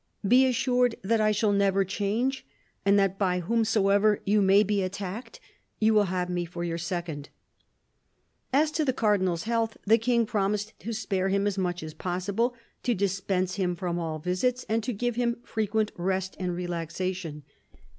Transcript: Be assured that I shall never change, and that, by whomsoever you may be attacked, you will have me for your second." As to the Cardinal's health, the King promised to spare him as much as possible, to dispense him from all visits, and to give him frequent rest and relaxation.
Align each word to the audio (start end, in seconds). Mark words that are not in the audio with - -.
Be 0.27 0.47
assured 0.47 0.95
that 1.03 1.21
I 1.21 1.31
shall 1.31 1.51
never 1.53 1.85
change, 1.85 2.43
and 2.83 2.97
that, 2.97 3.19
by 3.19 3.41
whomsoever 3.41 4.19
you 4.25 4.41
may 4.41 4.63
be 4.63 4.81
attacked, 4.81 5.39
you 5.79 5.93
will 5.93 6.05
have 6.05 6.27
me 6.27 6.43
for 6.43 6.63
your 6.63 6.79
second." 6.79 7.29
As 8.51 8.71
to 8.71 8.83
the 8.83 8.93
Cardinal's 8.93 9.43
health, 9.43 9.77
the 9.85 9.99
King 9.99 10.25
promised 10.25 10.73
to 10.79 10.91
spare 10.93 11.29
him 11.29 11.45
as 11.45 11.59
much 11.59 11.83
as 11.83 11.93
possible, 11.93 12.55
to 12.81 12.95
dispense 12.95 13.57
him 13.57 13.75
from 13.75 13.99
all 13.99 14.17
visits, 14.17 14.65
and 14.67 14.83
to 14.85 14.91
give 14.91 15.17
him 15.17 15.37
frequent 15.43 15.91
rest 15.95 16.35
and 16.39 16.55
relaxation. 16.55 17.43